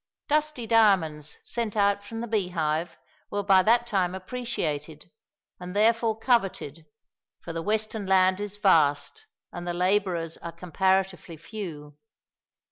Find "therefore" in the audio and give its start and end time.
5.75-6.17